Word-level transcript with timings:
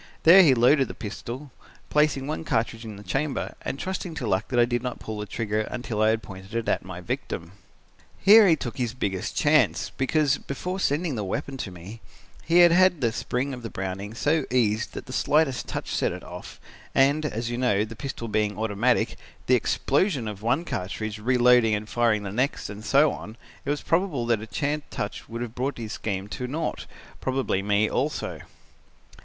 There 0.23 0.41
he 0.41 0.55
loaded 0.55 0.87
the 0.87 0.95
pistol, 0.95 1.51
placing 1.91 2.25
one 2.25 2.43
cartridge 2.43 2.83
in 2.83 2.95
the 2.95 3.03
chamber, 3.03 3.53
and 3.61 3.77
trusting 3.77 4.15
to 4.15 4.25
luck 4.25 4.47
that 4.47 4.59
I 4.59 4.65
did 4.65 4.81
not 4.81 4.97
pull 4.99 5.19
the 5.19 5.27
trigger 5.27 5.61
until 5.69 6.01
I 6.01 6.07
had 6.07 6.13
it 6.15 6.21
pointed 6.23 6.67
at 6.67 6.83
my 6.83 7.01
victim. 7.01 7.51
Here 8.17 8.47
he 8.47 8.55
took 8.55 8.77
his 8.79 8.95
biggest 8.95 9.35
chance, 9.37 9.91
because, 9.91 10.39
before 10.39 10.79
sending 10.79 11.13
the 11.13 11.23
weapon 11.23 11.55
to 11.57 11.69
me, 11.69 12.01
he 12.43 12.61
had 12.61 12.71
had 12.71 12.99
the 12.99 13.11
spring 13.11 13.53
of 13.53 13.61
the 13.61 13.69
Browning 13.69 14.15
so 14.15 14.43
eased 14.49 14.93
that 14.93 15.05
the 15.05 15.13
slightest 15.13 15.67
touch 15.67 15.91
set 15.93 16.11
it 16.11 16.23
off 16.23 16.59
and, 16.95 17.23
as 17.23 17.51
you 17.51 17.59
know, 17.59 17.85
the 17.85 17.95
pistol 17.95 18.27
being 18.27 18.57
automatic, 18.57 19.15
the 19.45 19.53
explosion 19.53 20.27
of 20.27 20.41
one 20.41 20.65
cartridge, 20.65 21.19
reloading 21.19 21.75
and 21.75 21.87
firing 21.87 22.23
the 22.23 22.31
next 22.31 22.71
and 22.71 22.83
so 22.83 23.11
on, 23.11 23.37
it 23.65 23.69
was 23.69 23.83
probably 23.83 24.35
that 24.35 24.41
a 24.41 24.47
chance 24.51 24.83
touch 24.89 25.29
would 25.29 25.43
have 25.43 25.53
brought 25.53 25.77
his 25.77 25.93
scheme 25.93 26.27
to 26.27 26.47
nought 26.47 26.87
probably 27.19 27.61
me 27.61 27.87
also. 27.87 28.41